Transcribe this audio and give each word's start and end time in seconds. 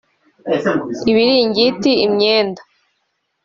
ibiringiti 1.11 1.91
imyenda 2.05 2.61